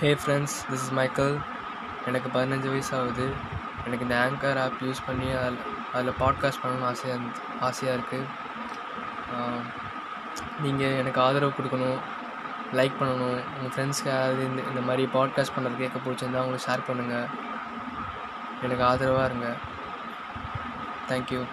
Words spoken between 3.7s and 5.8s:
எனக்கு இந்த anchor app use பண்ணி அதில்